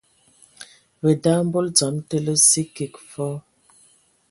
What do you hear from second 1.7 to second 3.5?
dzam te lǝ sǝ kig fɔɔ.